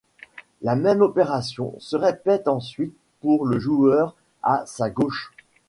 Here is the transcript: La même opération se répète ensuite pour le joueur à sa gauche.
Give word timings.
La 0.63 0.75
même 0.75 1.01
opération 1.03 1.75
se 1.77 1.95
répète 1.95 2.47
ensuite 2.47 2.95
pour 3.19 3.45
le 3.45 3.59
joueur 3.59 4.15
à 4.41 4.63
sa 4.65 4.89
gauche. 4.89 5.31